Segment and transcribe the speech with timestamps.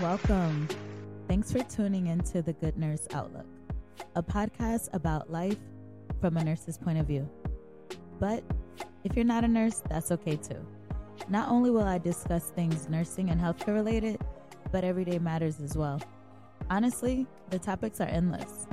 [0.00, 0.68] Welcome.
[1.28, 3.46] Thanks for tuning into The Good Nurse Outlook,
[4.14, 5.58] a podcast about life
[6.20, 7.28] from a nurse's point of view.
[8.18, 8.42] But
[9.04, 10.66] if you're not a nurse, that's okay too.
[11.28, 14.20] Not only will I discuss things nursing and healthcare related,
[14.72, 16.00] but everyday matters as well.
[16.70, 18.66] Honestly, the topics are endless.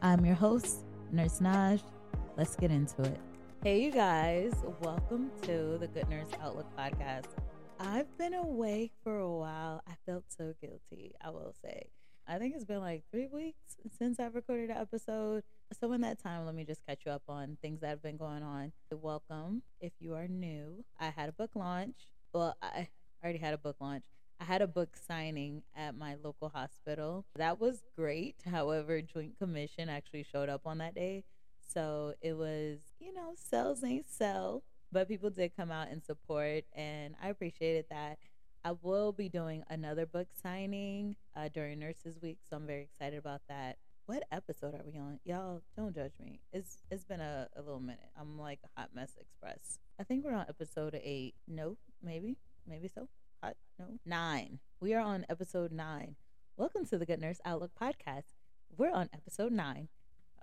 [0.00, 1.82] I'm your host, Nurse Naj.
[2.36, 3.18] Let's get into it.
[3.62, 7.26] Hey, you guys, welcome to the Good Nurse Outlook podcast.
[7.84, 9.82] I've been away for a while.
[9.88, 11.88] I felt so guilty, I will say.
[12.28, 15.42] I think it's been like three weeks since I've recorded an episode.
[15.80, 18.16] So, in that time, let me just catch you up on things that have been
[18.16, 18.70] going on.
[18.92, 20.84] Welcome if you are new.
[21.00, 21.96] I had a book launch.
[22.32, 22.86] Well, I
[23.22, 24.04] already had a book launch.
[24.40, 27.24] I had a book signing at my local hospital.
[27.34, 28.36] That was great.
[28.48, 31.24] However, Joint Commission actually showed up on that day.
[31.74, 36.64] So it was, you know, sales ain't sell, but people did come out and support,
[36.74, 38.18] and I appreciated that.
[38.64, 43.18] I will be doing another book signing uh, during Nurses Week, so I'm very excited
[43.18, 43.78] about that.
[44.06, 45.18] What episode are we on?
[45.24, 46.40] Y'all don't judge me.
[46.52, 48.10] It's it's been a, a little minute.
[48.20, 49.78] I'm like a hot mess express.
[49.98, 51.34] I think we're on episode eight.
[51.48, 52.36] No, maybe,
[52.68, 53.08] maybe so.
[53.42, 54.58] Hot no nine.
[54.80, 56.16] We are on episode nine.
[56.56, 58.34] Welcome to the Good Nurse Outlook podcast.
[58.76, 59.88] We're on episode nine.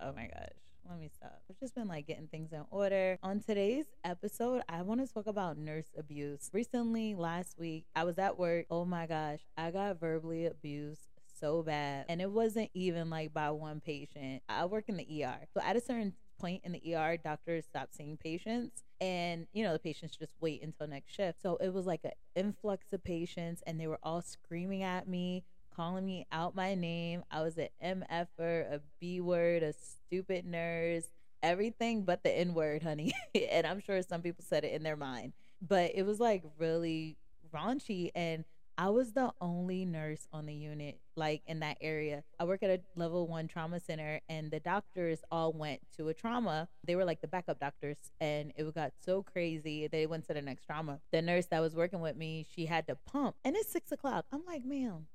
[0.02, 1.40] Oh my gosh let me stop.
[1.50, 3.20] I've just been like getting things in order.
[3.22, 6.50] On today's episode, I want to talk about nurse abuse.
[6.52, 8.66] Recently, last week, I was at work.
[8.72, 11.02] Oh my gosh, I got verbally abused
[11.40, 12.06] so bad.
[12.10, 14.42] And it wasn't even like by one patient.
[14.50, 15.46] I work in the ER.
[15.54, 19.74] So at a certain point in the ER, doctors stop seeing patients and you know
[19.74, 21.42] the patients just wait until next shift.
[21.42, 25.44] So it was like an influx of patients and they were all screaming at me
[25.76, 27.24] calling me out my name.
[27.32, 31.08] I was an MFer, a B word, a stupid nurse,
[31.42, 33.14] everything but the N word, honey.
[33.50, 35.34] and I'm sure some people said it in their mind.
[35.62, 37.18] But it was like really
[37.54, 38.12] raunchy.
[38.16, 38.46] And
[38.80, 42.24] I was the only nurse on the unit, like in that area.
[42.40, 46.14] I work at a level one trauma center, and the doctors all went to a
[46.14, 46.70] trauma.
[46.86, 49.88] They were like the backup doctors, and it got so crazy.
[49.88, 51.02] They went to the next trauma.
[51.12, 54.28] The nurse that was working with me, she had to pump, and it's six o'clock.
[54.32, 55.08] I'm like, ma'am,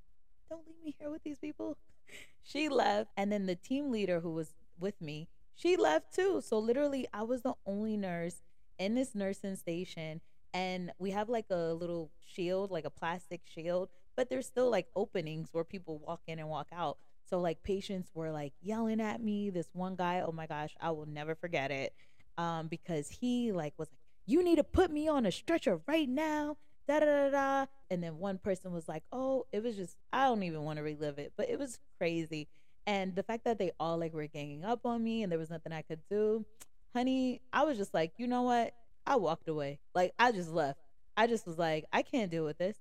[0.49, 1.77] don't leave me here with these people.
[2.43, 3.11] she left.
[3.17, 6.41] And then the team leader who was with me, she left too.
[6.41, 8.41] So literally, I was the only nurse
[8.77, 10.21] in this nursing station.
[10.53, 14.87] And we have like a little shield, like a plastic shield, but there's still like
[14.95, 16.97] openings where people walk in and walk out.
[17.29, 19.49] So like patients were like yelling at me.
[19.49, 21.93] This one guy, oh my gosh, I will never forget it.
[22.37, 26.07] Um, because he like was like, you need to put me on a stretcher right
[26.09, 26.57] now
[26.87, 27.65] da da da da.
[27.89, 30.83] And then one person was like, "Oh, it was just I don't even want to
[30.83, 32.47] relive it, but it was crazy."
[32.87, 35.49] And the fact that they all like were ganging up on me and there was
[35.49, 36.45] nothing I could do,
[36.93, 38.73] honey, I was just like, you know what?
[39.07, 39.79] I walked away.
[39.93, 40.79] Like I just left.
[41.17, 42.77] I just was like, I can't deal with this.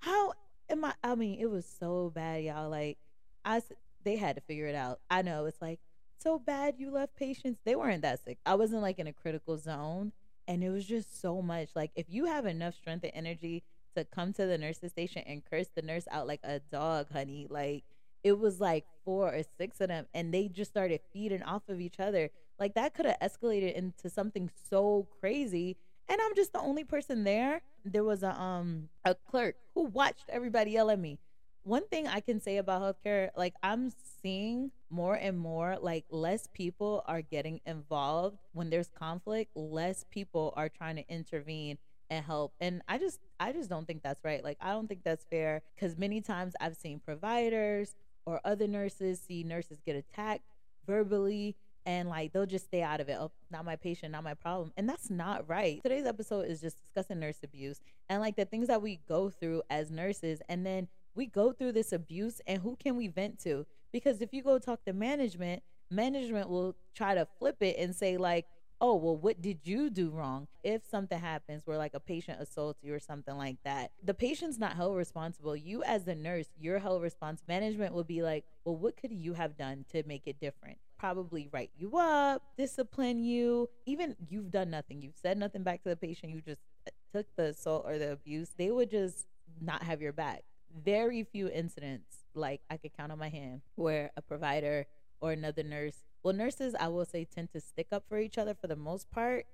[0.00, 0.34] How
[0.68, 0.94] am I?
[1.02, 2.68] I mean, it was so bad, y'all.
[2.68, 2.98] Like
[3.44, 3.62] I,
[4.04, 5.00] they had to figure it out.
[5.10, 5.80] I know it's like
[6.18, 7.60] so bad you left patients.
[7.64, 8.38] They weren't that sick.
[8.46, 10.12] I wasn't like in a critical zone
[10.48, 11.68] and it was just so much.
[11.76, 13.62] Like if you have enough strength and energy
[13.94, 17.46] to come to the nurse's station and curse the nurse out like a dog, honey,
[17.48, 17.84] like
[18.24, 21.80] it was like four or six of them and they just started feeding off of
[21.80, 22.30] each other.
[22.58, 25.76] Like that could have escalated into something so crazy.
[26.08, 27.60] And I'm just the only person there.
[27.84, 31.18] There was a um a clerk who watched everybody yell at me
[31.68, 33.92] one thing I can say about healthcare, like I'm
[34.22, 40.54] seeing more and more, like less people are getting involved when there's conflict, less people
[40.56, 41.76] are trying to intervene
[42.10, 42.54] and help.
[42.60, 44.42] And I just I just don't think that's right.
[44.42, 49.20] Like I don't think that's fair cuz many times I've seen providers or other nurses
[49.20, 50.44] see nurses get attacked
[50.86, 51.54] verbally
[51.84, 53.16] and like they'll just stay out of it.
[53.20, 54.72] Oh, not my patient, not my problem.
[54.76, 55.82] And that's not right.
[55.82, 59.62] Today's episode is just discussing nurse abuse and like the things that we go through
[59.68, 63.66] as nurses and then we go through this abuse and who can we vent to?
[63.92, 68.16] Because if you go talk to management, management will try to flip it and say,
[68.16, 68.46] like,
[68.80, 70.46] oh, well, what did you do wrong?
[70.62, 74.58] If something happens where like a patient assaults you or something like that, the patient's
[74.58, 75.56] not held responsible.
[75.56, 77.52] You, as the nurse, you're held responsible.
[77.52, 80.78] Management will be like, well, what could you have done to make it different?
[81.00, 83.68] Probably write you up, discipline you.
[83.86, 85.02] Even you've done nothing.
[85.02, 86.32] You've said nothing back to the patient.
[86.32, 88.50] You just uh, took the assault or the abuse.
[88.56, 89.26] They would just
[89.60, 90.44] not have your back
[90.84, 94.86] very few incidents, like I could count on my hand, where a provider
[95.20, 98.54] or another nurse, well, nurses, I will say, tend to stick up for each other
[98.54, 99.46] for the most part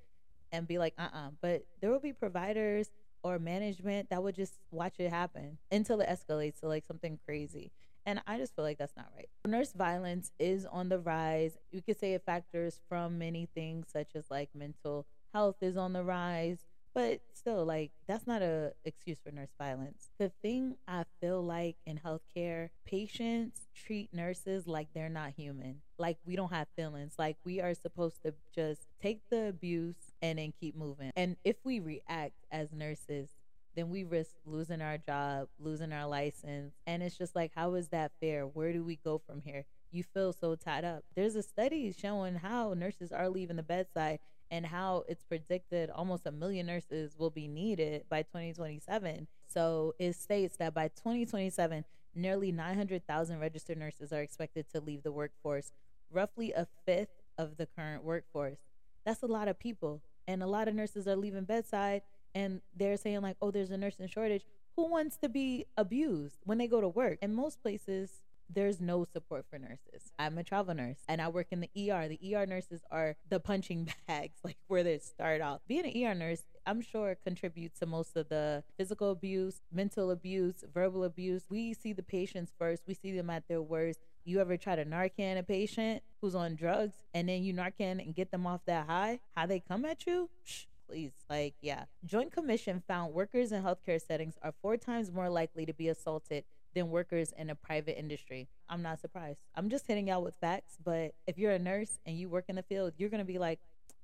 [0.53, 1.27] and be like, uh uh-uh.
[1.27, 1.31] uh.
[1.41, 2.91] But there will be providers
[3.23, 7.73] or management that would just watch it happen until it escalates to like something crazy.
[8.07, 9.29] And I just feel like that's not right.
[9.47, 11.57] Nurse violence is on the rise.
[11.73, 15.95] You could say it factors from many things, such as like mental health is on
[15.95, 20.11] the rise, But still, like that's not a excuse for nurse violence.
[20.19, 25.81] The thing I feel like in healthcare, patients treat nurses like they're not human.
[25.99, 27.15] Like we don't have feelings.
[27.19, 31.11] Like we are supposed to just take the abuse and then keep moving.
[31.17, 33.31] And if we react as nurses,
[33.75, 36.75] then we risk losing our job, losing our license.
[36.87, 38.45] And it's just like, how is that fair?
[38.45, 39.65] Where do we go from here?
[39.91, 41.05] You feel so tied up.
[41.15, 44.21] There's a study showing how nurses are leaving the bedside
[44.55, 49.27] and how it's predicted almost a million nurses will be needed by 2027.
[49.49, 51.85] So it states that by 2027,
[52.15, 55.73] nearly 900,000 registered nurses are expected to leave the workforce,
[56.09, 58.59] roughly a fifth of the current workforce.
[59.05, 60.03] That's a lot of people.
[60.29, 62.03] And a lot of nurses are leaving bedside
[62.33, 64.45] and they're saying, like, oh, there's a nursing shortage.
[64.77, 67.19] Who wants to be abused when they go to work?
[67.23, 68.23] In most places,
[68.55, 70.13] there's no support for nurses.
[70.19, 72.09] I'm a travel nurse and I work in the ER.
[72.09, 75.61] The ER nurses are the punching bags, like where they start off.
[75.67, 80.65] Being an ER nurse, I'm sure contributes to most of the physical abuse, mental abuse,
[80.73, 81.45] verbal abuse.
[81.51, 82.85] We see the patients first.
[82.87, 84.01] We see them at their worst.
[84.25, 88.15] You ever try to Narcan a patient who's on drugs and then you Narcan and
[88.15, 89.21] get them off that high?
[89.37, 90.31] How they come at you?
[90.45, 91.13] Shh please.
[91.29, 91.85] Like, yeah.
[92.05, 96.45] Joint Commission found workers in healthcare settings are four times more likely to be assaulted
[96.75, 98.49] than workers in a private industry.
[98.69, 99.39] I'm not surprised.
[99.55, 102.57] I'm just hitting y'all with facts, but if you're a nurse and you work in
[102.57, 103.61] the field, you're going to be like,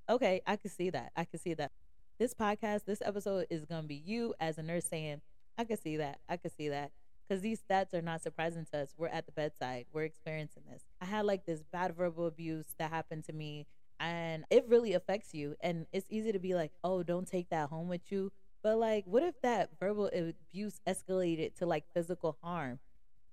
[0.08, 1.12] okay, I can see that.
[1.16, 1.72] I can see that.
[2.18, 5.20] This podcast, this episode is going to be you as a nurse saying,
[5.56, 6.18] I can see that.
[6.28, 6.92] I can see that.
[7.26, 8.94] Because these stats are not surprising to us.
[8.96, 10.82] We're at the bedside, we're experiencing this.
[11.00, 13.66] I had like this bad verbal abuse that happened to me
[14.00, 15.54] and it really affects you.
[15.60, 18.32] And it's easy to be like, oh, don't take that home with you.
[18.62, 22.78] But like, what if that verbal abuse escalated to like physical harm?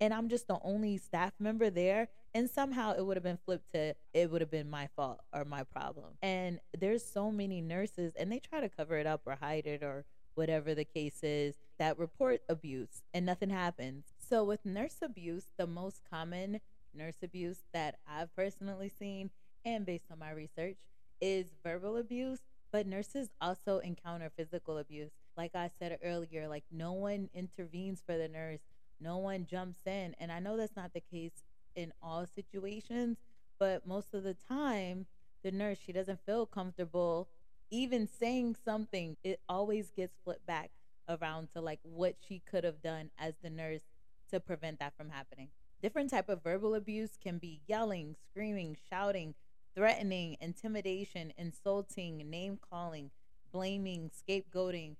[0.00, 2.08] And I'm just the only staff member there.
[2.34, 5.44] And somehow it would have been flipped to it would have been my fault or
[5.44, 6.18] my problem.
[6.22, 9.82] And there's so many nurses and they try to cover it up or hide it
[9.82, 10.04] or
[10.34, 14.04] whatever the case is that report abuse and nothing happens.
[14.18, 16.60] So with nurse abuse, the most common
[16.94, 19.30] nurse abuse that I've personally seen
[19.64, 20.76] and based on my research
[21.20, 22.40] is verbal abuse
[22.70, 25.12] but nurses also encounter physical abuse.
[25.38, 28.58] Like I said earlier, like no one intervenes for the nurse,
[29.00, 30.16] no one jumps in.
[30.18, 31.44] And I know that's not the case
[31.76, 33.18] in all situations,
[33.60, 35.06] but most of the time,
[35.44, 37.28] the nurse, she doesn't feel comfortable
[37.70, 39.16] even saying something.
[39.22, 40.70] It always gets flipped back
[41.08, 43.82] around to like what she could have done as the nurse
[44.32, 45.48] to prevent that from happening.
[45.80, 49.34] Different type of verbal abuse can be yelling, screaming, shouting,
[49.76, 53.10] threatening, intimidation, insulting, name calling,
[53.52, 54.96] blaming, scapegoating,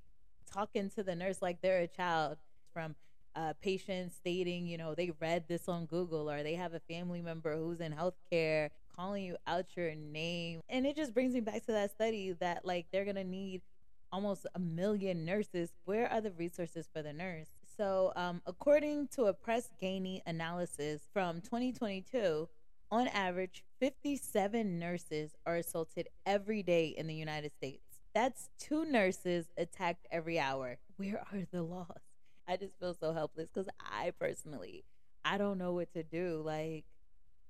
[0.52, 2.38] talking to the nurse like they're a child
[2.72, 2.94] from
[3.34, 7.22] uh, patients stating, you know, they read this on Google or they have a family
[7.22, 10.60] member who's in healthcare calling you out your name.
[10.68, 13.62] And it just brings me back to that study that, like, they're going to need
[14.10, 15.70] almost a million nurses.
[15.84, 17.46] Where are the resources for the nurse?
[17.76, 22.48] So, um, according to a Press Ganey analysis from 2022,
[22.90, 27.87] on average, 57 nurses are assaulted every day in the United States.
[28.18, 30.78] That's two nurses attacked every hour.
[30.96, 32.00] Where are the laws?
[32.48, 34.82] I just feel so helpless because I personally,
[35.24, 36.42] I don't know what to do.
[36.44, 36.84] Like,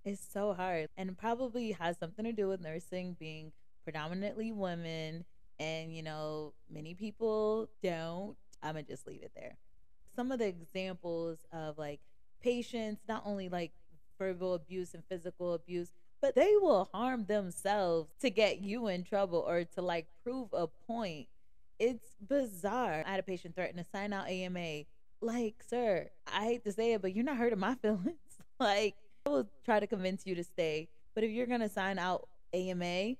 [0.04, 0.90] it's so hard.
[0.94, 5.24] And probably has something to do with nursing being predominantly women.
[5.58, 8.36] And, you know, many people don't.
[8.62, 9.56] I'm going to just leave it there.
[10.14, 12.00] Some of the examples of like
[12.42, 13.72] patients, not only like
[14.18, 19.44] verbal abuse and physical abuse, but they will harm themselves to get you in trouble
[19.46, 21.28] or to like prove a point.
[21.78, 23.04] It's bizarre.
[23.06, 24.84] I had a patient threaten to sign out AMA.
[25.20, 28.16] Like, sir, I hate to say it, but you're not hurting my feelings.
[28.58, 28.96] like,
[29.26, 30.88] I will try to convince you to stay.
[31.14, 33.14] But if you're going to sign out AMA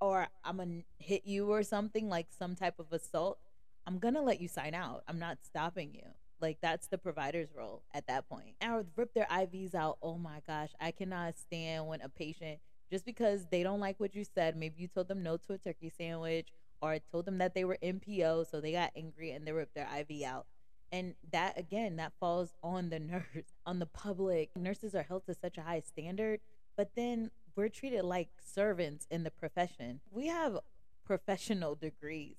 [0.00, 3.38] or I'm going to hit you or something like some type of assault,
[3.86, 5.02] I'm going to let you sign out.
[5.08, 6.02] I'm not stopping you.
[6.40, 8.54] Like that's the provider's role at that point.
[8.60, 9.98] And rip their IVs out.
[10.02, 14.14] Oh my gosh, I cannot stand when a patient just because they don't like what
[14.14, 16.48] you said, maybe you told them no to a turkey sandwich
[16.80, 19.88] or told them that they were NPO, so they got angry and they ripped their
[19.98, 20.46] IV out.
[20.90, 24.56] And that again, that falls on the nurse, on the public.
[24.56, 26.40] Nurses are held to such a high standard,
[26.76, 30.00] but then we're treated like servants in the profession.
[30.10, 30.58] We have
[31.04, 32.36] professional degrees,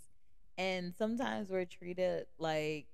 [0.58, 2.88] and sometimes we're treated like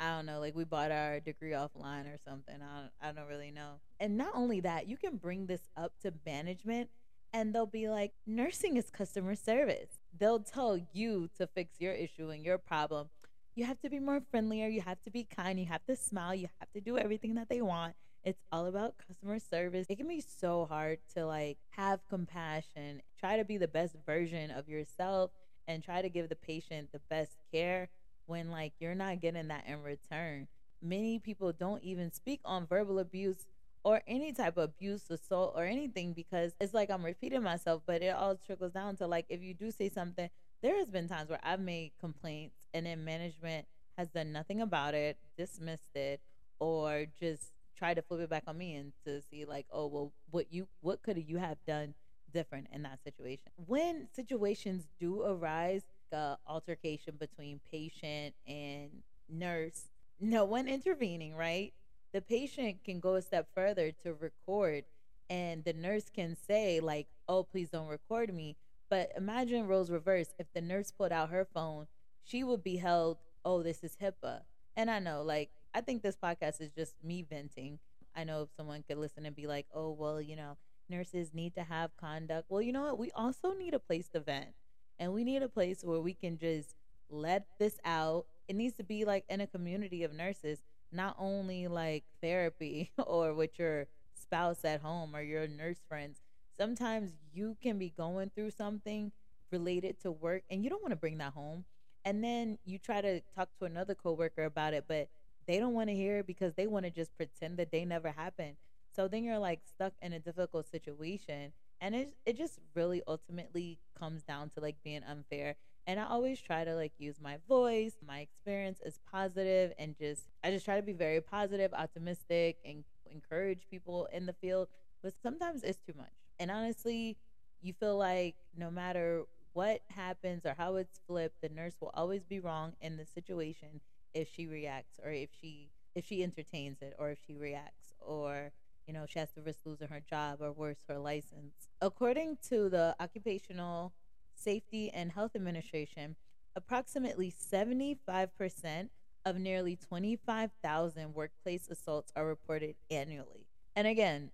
[0.00, 2.54] I don't know, like we bought our degree offline or something.
[2.54, 3.80] I don't, I don't really know.
[3.98, 6.90] And not only that, you can bring this up to management
[7.32, 9.98] and they'll be like, nursing is customer service.
[10.16, 13.08] They'll tell you to fix your issue and your problem.
[13.54, 14.68] You have to be more friendlier.
[14.68, 15.58] You have to be kind.
[15.58, 16.34] You have to smile.
[16.34, 17.94] You have to do everything that they want.
[18.24, 19.86] It's all about customer service.
[19.88, 24.50] It can be so hard to like have compassion, try to be the best version
[24.50, 25.30] of yourself
[25.66, 27.88] and try to give the patient the best care
[28.28, 30.46] when like you're not getting that in return.
[30.80, 33.46] Many people don't even speak on verbal abuse
[33.84, 38.02] or any type of abuse, assault, or anything because it's like I'm repeating myself, but
[38.02, 40.28] it all trickles down to like if you do say something,
[40.62, 43.66] there has been times where I've made complaints and then management
[43.96, 46.20] has done nothing about it, dismissed it,
[46.60, 50.12] or just tried to flip it back on me and to see like, oh well,
[50.30, 51.94] what you what could you have done
[52.32, 53.50] different in that situation?
[53.56, 58.90] When situations do arise, a altercation between patient and
[59.28, 61.72] nurse, no one intervening, right?
[62.12, 64.84] The patient can go a step further to record
[65.30, 68.56] and the nurse can say like, "Oh, please don't record me."
[68.88, 70.34] But imagine roles reverse.
[70.38, 71.86] If the nurse pulled out her phone,
[72.24, 74.42] she would be held, "Oh, this is HIPAA."
[74.76, 77.78] And I know like I think this podcast is just me venting.
[78.14, 80.56] I know if someone could listen and be like, "Oh, well, you know,
[80.88, 82.98] nurses need to have conduct." Well, you know what?
[82.98, 84.54] We also need a place to vent.
[84.98, 86.74] And we need a place where we can just
[87.10, 88.26] let this out.
[88.48, 90.58] It needs to be like in a community of nurses,
[90.92, 96.18] not only like therapy or with your spouse at home or your nurse friends.
[96.56, 99.12] Sometimes you can be going through something
[99.50, 101.64] related to work and you don't want to bring that home.
[102.04, 105.08] And then you try to talk to another coworker about it, but
[105.46, 108.10] they don't want to hear it because they want to just pretend that they never
[108.10, 108.56] happened.
[108.94, 113.78] So then you're like stuck in a difficult situation and it it just really ultimately
[113.98, 115.56] comes down to like being unfair.
[115.86, 120.24] And i always try to like use my voice my experience as positive and just
[120.44, 124.68] i just try to be very positive optimistic and encourage people in the field.
[125.02, 126.12] But sometimes it's too much.
[126.38, 127.16] And honestly
[127.60, 132.22] you feel like no matter what happens or how it's flipped the nurse will always
[132.24, 133.80] be wrong in the situation
[134.14, 138.52] if she reacts or if she if she entertains it or if she reacts or
[138.88, 141.68] you know, she has to risk losing her job or worse, her license.
[141.82, 143.92] According to the Occupational
[144.34, 146.16] Safety and Health Administration,
[146.56, 148.88] approximately 75%
[149.26, 153.46] of nearly 25,000 workplace assaults are reported annually.
[153.76, 154.30] And again,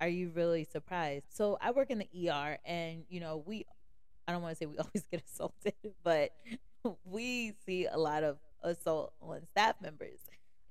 [0.00, 1.26] are you really surprised?
[1.30, 3.66] So I work in the ER and, you know, we,
[4.28, 6.30] I don't want to say we always get assaulted, but
[7.04, 10.20] we see a lot of assault on staff members.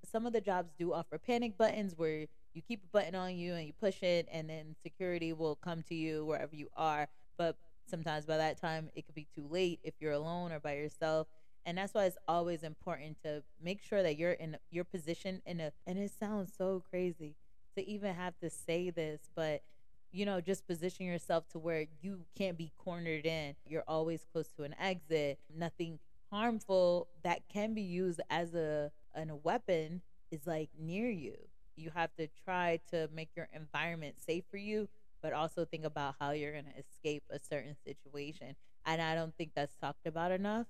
[0.10, 3.54] Some of the jobs do offer panic buttons where you keep a button on you
[3.54, 7.08] and you push it and then security will come to you wherever you are.
[7.38, 10.76] But sometimes by that time it could be too late if you're alone or by
[10.76, 11.28] yourself.
[11.66, 15.60] And that's why it's always important to make sure that you're in your position in
[15.60, 17.36] a and it sounds so crazy
[17.76, 19.62] to even have to say this but
[20.12, 23.56] you know just position yourself to where you can't be cornered in.
[23.68, 25.40] You're always close to an exit.
[25.54, 26.00] Nothing
[26.32, 31.36] harmful that can be used as a an, a weapon is like near you
[31.78, 34.88] you have to try to make your environment safe for you,
[35.22, 38.56] but also think about how you're going to escape a certain situation.
[38.86, 40.68] And I don't think that's talked about enough.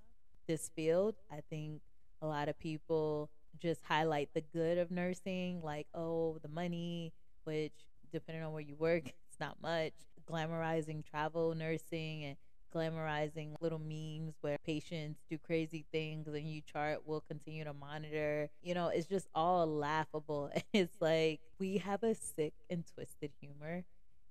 [0.47, 1.81] This field, I think
[2.21, 7.74] a lot of people just highlight the good of nursing, like, oh, the money, which
[8.12, 9.93] depending on where you work, it's not much.
[10.29, 12.35] Glamorizing travel nursing and
[12.75, 18.50] glamorizing little memes where patients do crazy things and you chart will continue to monitor.
[18.62, 20.51] You know, it's just all laughable.
[20.74, 23.86] It's like we have a sick and twisted humor.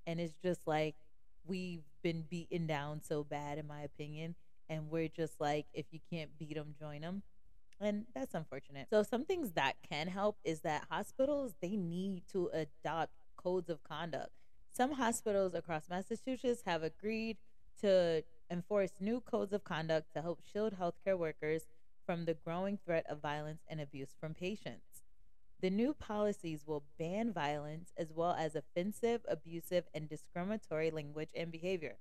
[0.07, 0.95] And it's just like
[1.47, 4.35] we've been beaten down so bad, in my opinion.
[4.69, 7.23] And we're just like, if you can't beat them, join them.
[7.81, 8.89] And that's unfortunate.
[8.91, 13.83] So, some things that can help is that hospitals, they need to adopt codes of
[13.85, 14.31] conduct.
[14.71, 17.37] Some hospitals across Massachusetts have agreed
[17.81, 21.63] to enforce new codes of conduct to help shield healthcare workers
[22.05, 25.03] from the growing threat of violence and abuse from patients.
[25.61, 31.51] The new policies will ban violence as well as offensive, abusive, and discriminatory language and
[31.51, 31.97] behavior.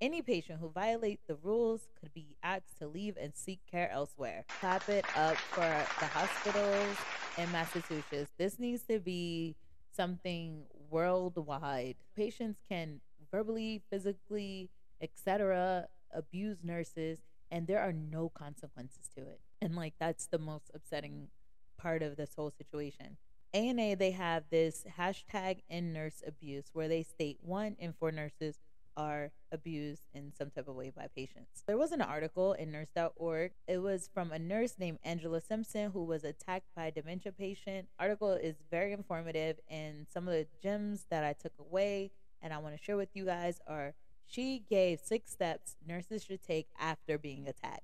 [0.00, 4.44] Any patient who violates the rules could be asked to leave and seek care elsewhere.
[4.60, 6.96] Clap it up for the hospitals
[7.36, 8.30] in Massachusetts.
[8.38, 9.56] This needs to be
[9.92, 11.96] something worldwide.
[12.16, 17.18] Patients can verbally, physically, etc., abuse nurses,
[17.50, 19.40] and there are no consequences to it.
[19.60, 21.28] And like that's the most upsetting
[21.76, 23.16] part of this whole situation.
[23.52, 28.60] ANA, they have this hashtag in nurse abuse where they state one in four nurses
[28.96, 31.62] are abused in some type of way by patients.
[31.66, 33.52] There was an article in nurse.org.
[33.66, 37.88] It was from a nurse named Angela Simpson who was attacked by a dementia patient.
[37.98, 42.10] Article is very informative and some of the gems that I took away
[42.42, 43.94] and I want to share with you guys are
[44.30, 47.82] she gave six steps nurses should take after being attacked.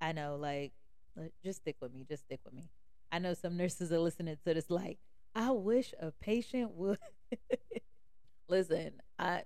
[0.00, 0.72] I know, like,
[1.42, 2.04] just stick with me.
[2.08, 2.70] Just stick with me.
[3.10, 4.98] I know some nurses are listening to this, like,
[5.34, 6.98] I wish a patient would.
[8.48, 9.42] Listen, I.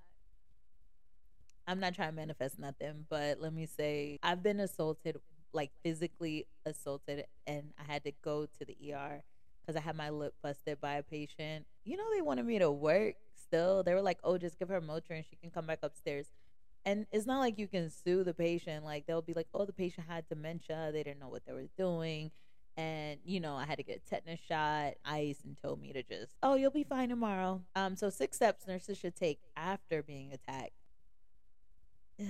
[1.66, 5.16] I'm not trying to manifest nothing, but let me say I've been assaulted,
[5.52, 9.22] like physically assaulted, and I had to go to the ER
[9.60, 11.66] because I had my lip busted by a patient.
[11.84, 13.82] You know, they wanted me to work still.
[13.82, 15.24] They were like, oh, just give her Motrin.
[15.28, 16.26] She can come back upstairs.
[16.84, 18.84] And it's not like you can sue the patient.
[18.84, 20.90] Like, they'll be like, oh, the patient had dementia.
[20.92, 22.30] They didn't know what they were doing.
[22.76, 26.02] And, you know, I had to get a tetanus shot, ice, and told me to
[26.02, 27.62] just, oh, you'll be fine tomorrow.
[27.76, 30.72] Um, So, six steps nurses should take after being attacked.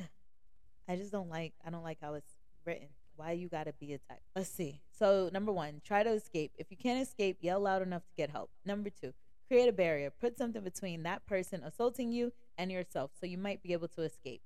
[0.88, 2.32] I just don't like, I don't like how it's
[2.64, 4.23] written why you gotta be attacked.
[4.35, 4.80] Let's see.
[4.90, 6.52] So number one, try to escape.
[6.56, 8.50] If you can't escape, yell loud enough to get help.
[8.64, 9.12] Number two,
[9.52, 10.11] create a barrier.
[10.11, 14.00] Put something between that person assaulting you and yourself so you might be able to
[14.00, 14.40] escape.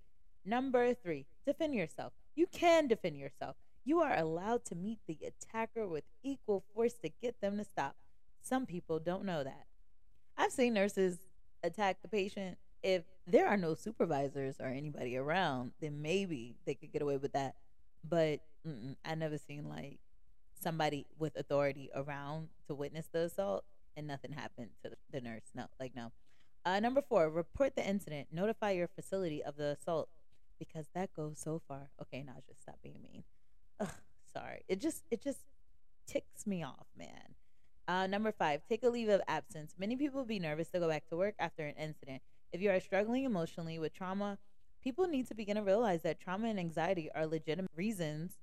[0.45, 2.13] Number three, defend yourself.
[2.35, 3.55] You can defend yourself.
[3.85, 7.95] You are allowed to meet the attacker with equal force to get them to stop.
[8.43, 9.67] Some people don't know that.
[10.37, 11.19] I've seen nurses
[11.63, 12.59] attack the patient.
[12.83, 17.33] If there are no supervisors or anybody around, then maybe they could get away with
[17.35, 17.55] that.
[18.03, 18.41] But
[19.05, 20.01] I never seen like
[20.61, 23.65] somebody with authority around to witness the assault
[23.97, 25.51] and nothing happened to the nurse.
[25.55, 26.13] No, like no.
[26.65, 28.29] Uh, number four, report the incident.
[28.33, 30.09] Notify your facility of the assault
[30.59, 31.91] because that goes so far.
[32.03, 33.25] Okay, now just stop being mean.
[33.81, 33.89] Ugh,
[34.33, 34.63] sorry.
[34.69, 35.41] It just it just
[36.07, 37.35] ticks me off, man.
[37.89, 39.75] Uh, number five, take a leave of absence.
[39.79, 42.21] Many people be nervous to go back to work after an incident.
[42.53, 44.39] If you are struggling emotionally with trauma,
[44.83, 48.39] people need to begin to realize that trauma and anxiety are legitimate reasons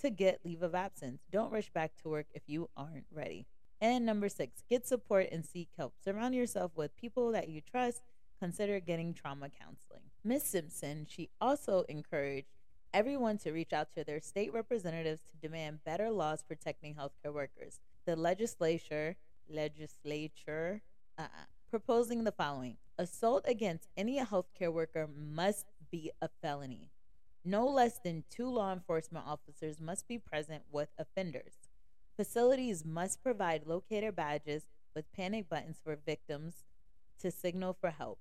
[0.00, 1.22] to get leave of absence.
[1.32, 3.46] Don't rush back to work if you aren't ready.
[3.80, 5.94] And number six, get support and seek help.
[6.02, 8.02] Surround yourself with people that you trust.
[8.40, 10.02] Consider getting trauma counseling.
[10.24, 10.42] Ms.
[10.44, 12.48] Simpson, she also encouraged
[12.92, 17.80] everyone to reach out to their state representatives to demand better laws protecting healthcare workers.
[18.06, 19.16] The legislature,
[19.48, 20.82] legislature,
[21.18, 26.90] uh-uh, proposing the following: assault against any healthcare worker must be a felony.
[27.44, 31.54] No less than two law enforcement officers must be present with offenders.
[32.16, 36.64] Facilities must provide locator badges with panic buttons for victims
[37.20, 38.18] to signal for help.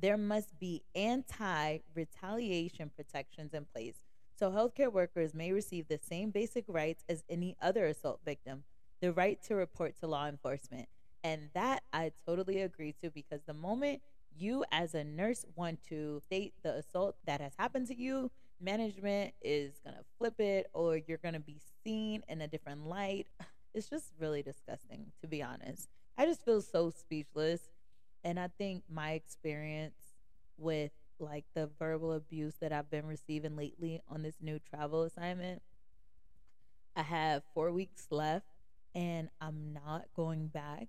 [0.00, 4.04] There must be anti retaliation protections in place
[4.36, 8.64] so healthcare workers may receive the same basic rights as any other assault victim
[9.00, 10.88] the right to report to law enforcement.
[11.22, 14.00] And that I totally agree to because the moment
[14.36, 19.34] you as a nurse want to state the assault that has happened to you, management
[19.42, 23.26] is going to flip it or you're going to be seen in a different light.
[23.76, 25.88] It's just really disgusting, to be honest.
[26.16, 27.60] I just feel so speechless.
[28.22, 30.14] And I think my experience
[30.56, 35.60] with like the verbal abuse that I've been receiving lately on this new travel assignment,
[36.94, 38.46] I have four weeks left
[38.94, 40.86] and I'm not going back.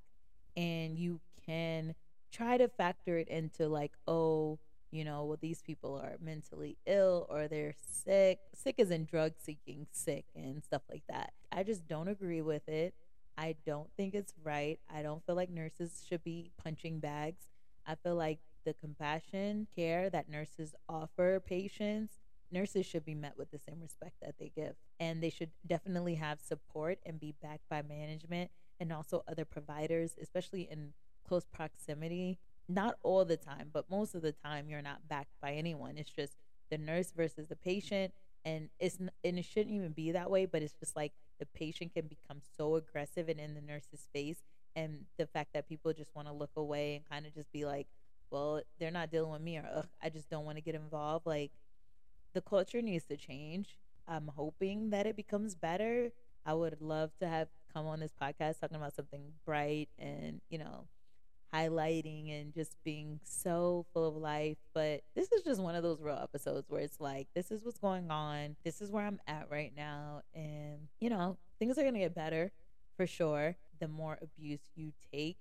[0.56, 1.96] And you can
[2.32, 4.60] try to factor it into like, oh,
[4.92, 8.40] you know, well, these people are mentally ill or they're sick.
[8.54, 11.34] Sick is in drug seeking sick and stuff like that.
[11.52, 12.94] I just don't agree with it.
[13.38, 14.80] I don't think it's right.
[14.94, 17.44] I don't feel like nurses should be punching bags.
[17.86, 22.14] I feel like the compassion, care that nurses offer patients,
[22.52, 24.76] nurses should be met with the same respect that they give.
[25.00, 30.16] And they should definitely have support and be backed by management and also other providers,
[30.22, 30.94] especially in
[31.28, 32.40] close proximity.
[32.68, 35.98] Not all the time, but most of the time, you're not backed by anyone.
[35.98, 36.34] It's just
[36.72, 38.14] the nurse versus the patient.
[38.44, 41.94] And it's and it shouldn't even be that way, but it's just like the patient
[41.94, 44.44] can become so aggressive and in the nurse's face,
[44.76, 47.66] and the fact that people just want to look away and kind of just be
[47.66, 47.88] like,
[48.30, 51.26] well, they're not dealing with me, or I just don't want to get involved.
[51.26, 51.52] Like
[52.34, 53.80] the culture needs to change.
[54.08, 56.12] I'm hoping that it becomes better.
[56.46, 60.60] I would love to have come on this podcast talking about something bright and, you
[60.60, 60.86] know,
[61.54, 64.58] highlighting and just being so full of life.
[64.74, 67.78] But this is just one of those real episodes where it's like, this is what's
[67.78, 68.56] going on.
[68.64, 70.22] This is where I'm at right now.
[70.34, 72.52] And, you know, things are going to get better
[72.98, 73.56] for sure.
[73.80, 75.38] The more abuse you take,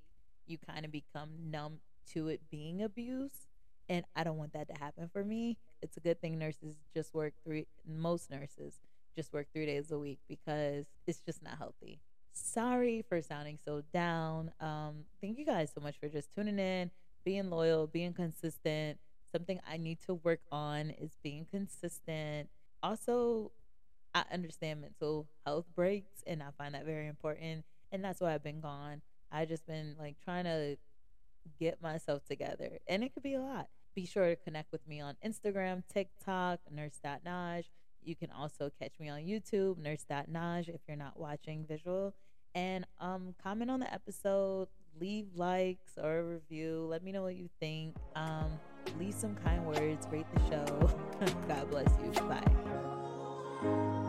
[0.46, 1.78] you kind of become numb
[2.12, 3.48] to it being abuse.
[3.88, 5.58] And I don't want that to happen for me.
[5.82, 8.80] It's a good thing nurses just work three, most nurses
[9.14, 12.00] just work three days a week because it's just not healthy.
[12.34, 14.50] Sorry for sounding so down.
[14.60, 16.90] Um, thank you guys so much for just tuning in,
[17.24, 18.98] being loyal, being consistent.
[19.30, 22.48] Something I need to work on is being consistent.
[22.82, 23.52] Also,
[24.14, 27.64] I understand mental health breaks and I find that very important.
[27.92, 29.02] And that's why I've been gone.
[29.30, 30.76] I just been like trying to
[31.60, 32.78] get myself together.
[32.88, 33.68] And it could be a lot.
[33.94, 37.64] Be sure to connect with me on Instagram, TikTok, nurse.naj.
[38.02, 42.12] You can also catch me on YouTube, nurse.naj, if you're not watching visual.
[42.54, 44.68] And um, comment on the episode,
[45.00, 46.86] leave likes or a review.
[46.88, 47.96] Let me know what you think.
[48.14, 48.58] Um,
[48.98, 50.90] leave some kind words, rate the show.
[51.48, 52.12] God bless you.
[52.22, 54.00] Bye.